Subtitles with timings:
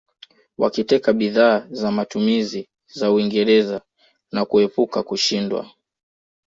[0.57, 3.81] Wakiteka bidhaa za matumizi za Uingereza
[4.31, 5.71] na kuepuka kushindwa